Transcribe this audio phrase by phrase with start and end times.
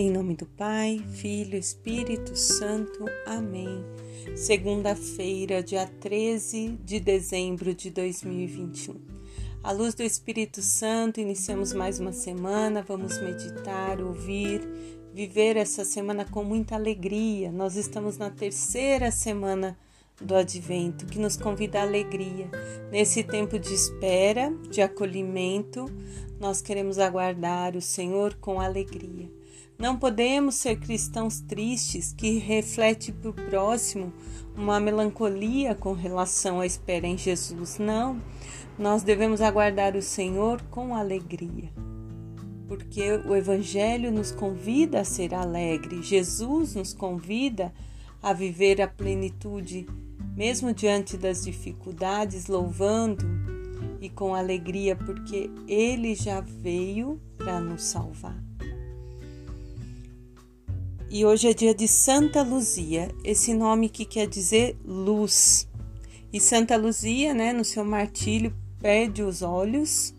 [0.00, 3.04] Em nome do Pai, Filho, Espírito Santo.
[3.26, 3.84] Amém.
[4.36, 8.94] Segunda-feira, dia 13 de dezembro de 2021.
[9.60, 12.80] À luz do Espírito Santo, iniciamos mais uma semana.
[12.80, 14.60] Vamos meditar, ouvir,
[15.12, 17.50] viver essa semana com muita alegria.
[17.50, 19.76] Nós estamos na terceira semana
[20.22, 22.48] do advento, que nos convida à alegria.
[22.92, 25.86] Nesse tempo de espera, de acolhimento,
[26.38, 29.37] nós queremos aguardar o Senhor com alegria.
[29.78, 34.12] Não podemos ser cristãos tristes que reflete para o próximo
[34.56, 37.78] uma melancolia com relação à espera em Jesus.
[37.78, 38.20] Não,
[38.76, 41.70] nós devemos aguardar o Senhor com alegria.
[42.66, 47.72] Porque o Evangelho nos convida a ser alegre, Jesus nos convida
[48.20, 49.86] a viver a plenitude,
[50.36, 53.24] mesmo diante das dificuldades, louvando
[54.00, 58.47] e com alegria, porque Ele já veio para nos salvar.
[61.10, 65.66] E hoje é dia de Santa Luzia, esse nome que quer dizer luz.
[66.30, 70.12] E Santa Luzia, né, no seu martírio, perde os olhos.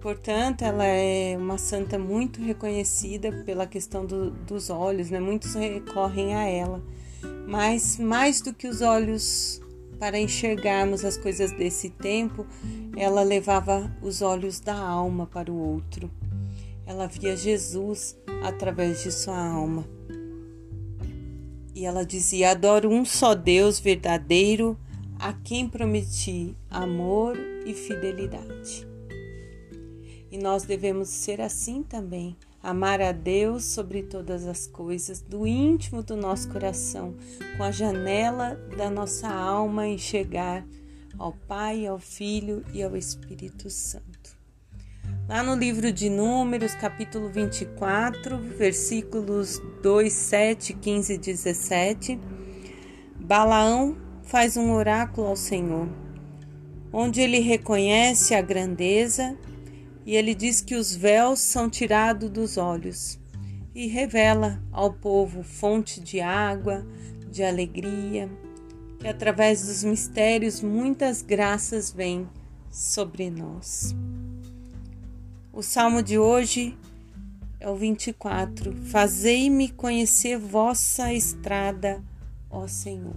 [0.00, 5.20] Portanto, ela é uma santa muito reconhecida pela questão do, dos olhos, né?
[5.20, 6.82] Muitos recorrem a ela.
[7.46, 9.60] Mas mais do que os olhos
[9.98, 12.46] para enxergarmos as coisas desse tempo,
[12.96, 16.10] ela levava os olhos da alma para o outro.
[16.86, 19.86] Ela via Jesus através de sua alma.
[21.74, 24.78] E ela dizia: Adoro um só Deus verdadeiro,
[25.18, 28.86] a quem prometi amor e fidelidade.
[30.30, 36.02] E nós devemos ser assim também, amar a Deus sobre todas as coisas, do íntimo
[36.02, 37.14] do nosso coração,
[37.56, 40.66] com a janela da nossa alma enxergar
[41.18, 44.11] ao Pai, ao Filho e ao Espírito Santo.
[45.32, 52.20] Lá no livro de Números, capítulo 24, versículos 2, 7, 15 e 17,
[53.18, 55.88] Balaão faz um oráculo ao Senhor,
[56.92, 59.34] onde ele reconhece a grandeza
[60.04, 63.18] e ele diz que os véus são tirados dos olhos
[63.74, 66.86] e revela ao povo fonte de água,
[67.30, 68.28] de alegria,
[69.00, 72.28] que através dos mistérios muitas graças vêm
[72.70, 73.96] sobre nós.
[75.54, 76.74] O salmo de hoje
[77.60, 78.72] é o 24.
[78.86, 82.02] Fazei-me conhecer vossa estrada,
[82.50, 83.16] ó Senhor.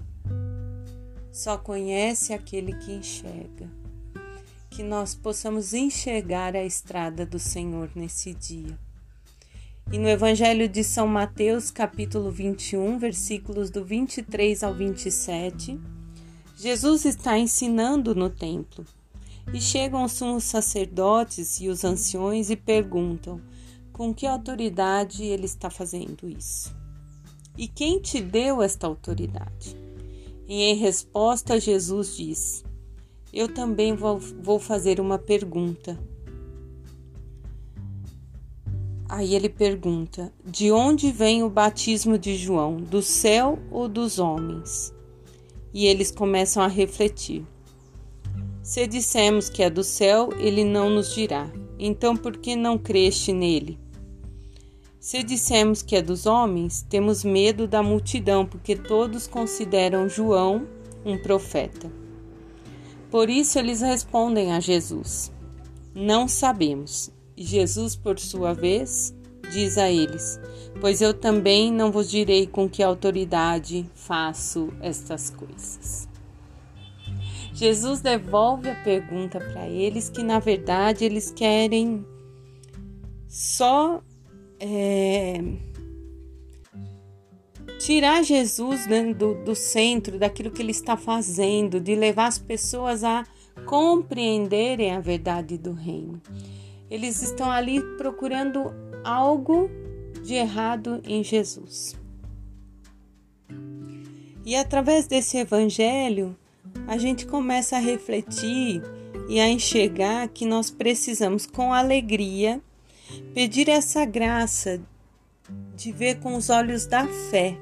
[1.32, 3.70] Só conhece aquele que enxerga.
[4.70, 8.78] Que nós possamos enxergar a estrada do Senhor nesse dia.
[9.90, 15.80] E no Evangelho de São Mateus, capítulo 21, versículos do 23 ao 27,
[16.58, 18.86] Jesus está ensinando no templo.
[19.54, 23.42] E chegam os sacerdotes e os anciões e perguntam:
[23.96, 26.76] com que autoridade ele está fazendo isso?
[27.58, 29.78] E quem te deu esta autoridade?
[30.46, 32.66] E em resposta, Jesus diz:
[33.32, 35.98] Eu também vou, vou fazer uma pergunta.
[39.08, 42.76] Aí ele pergunta: De onde vem o batismo de João?
[42.76, 44.94] Do céu ou dos homens?
[45.74, 47.46] E eles começam a refletir.
[48.66, 51.48] Se dissemos que é do céu, ele não nos dirá.
[51.78, 53.80] Então, por que não creste nele?
[55.00, 60.68] Se dissemos que é dos homens, temos medo da multidão, porque todos consideram João
[61.06, 61.92] um profeta.
[63.12, 65.32] Por isso eles respondem a Jesus:
[65.94, 67.12] Não sabemos.
[67.38, 69.14] Jesus, por sua vez,
[69.54, 70.40] diz a eles:
[70.82, 76.15] Pois eu também não vos direi com que autoridade faço estas coisas.
[77.56, 82.06] Jesus devolve a pergunta para eles que, na verdade, eles querem
[83.30, 84.04] só
[84.60, 85.42] é,
[87.80, 93.06] tirar Jesus né, do, do centro, daquilo que ele está fazendo, de levar as pessoas
[93.06, 93.24] a
[93.66, 96.22] compreenderem a verdade do reino.
[96.92, 98.66] Eles estão ali procurando
[99.02, 99.70] algo
[100.22, 101.96] de errado em Jesus.
[104.46, 106.36] E através desse evangelho,
[106.88, 108.82] a gente começa a refletir
[109.28, 112.62] e a enxergar que nós precisamos, com alegria,
[113.34, 114.80] pedir essa graça
[115.76, 117.58] de ver com os olhos da fé,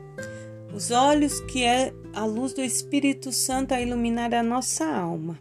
[0.73, 5.39] os olhos que é a luz do Espírito Santo a iluminar a nossa alma.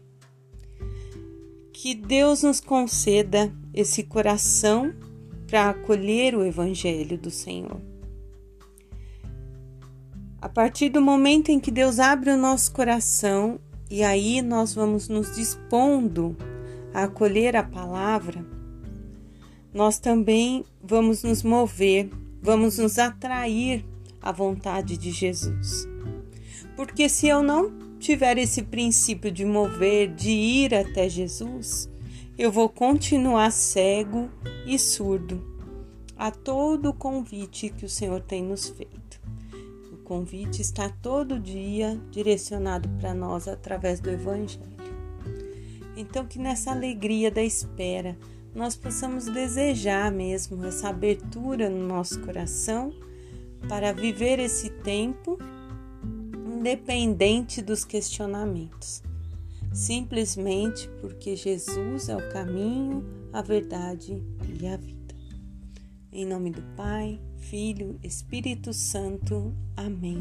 [1.73, 4.95] Que Deus nos conceda esse coração
[5.47, 7.81] para acolher o Evangelho do Senhor.
[10.43, 13.59] A partir do momento em que Deus abre o nosso coração
[13.91, 16.37] e aí nós vamos nos dispondo
[16.93, 18.45] a acolher a palavra,
[19.73, 22.11] nós também vamos nos mover
[22.43, 23.85] vamos nos atrair
[24.21, 25.89] à vontade de Jesus.
[26.75, 31.89] Porque se eu não tiver esse princípio de mover, de ir até Jesus,
[32.37, 34.29] eu vou continuar cego
[34.67, 35.41] e surdo
[36.17, 39.12] a todo o convite que o Senhor tem nos feito.
[40.13, 44.61] Convite está todo dia direcionado para nós através do Evangelho.
[45.97, 48.15] Então, que nessa alegria da espera
[48.55, 52.93] nós possamos desejar mesmo essa abertura no nosso coração
[53.67, 55.39] para viver esse tempo
[56.59, 59.03] independente dos questionamentos,
[59.73, 64.23] simplesmente porque Jesus é o caminho, a verdade
[64.61, 65.02] e a vida.
[66.15, 69.55] Em nome do Pai, Filho, Espírito Santo.
[69.75, 70.21] Amém.